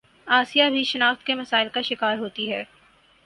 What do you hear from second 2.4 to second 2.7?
ہے